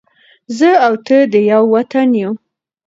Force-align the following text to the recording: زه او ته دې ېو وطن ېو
زه 0.57 0.69
او 0.85 0.93
ته 1.05 1.17
دې 1.31 1.41
ېو 1.51 1.63
وطن 1.73 2.09
ېو 2.21 2.31